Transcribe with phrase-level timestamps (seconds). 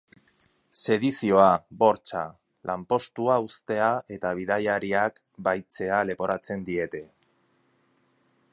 [0.83, 1.49] Sedizioa,
[1.83, 2.23] bortxa,
[2.69, 7.03] lanpostua uztea eta bidaiariak bahitzea leporatzen diete.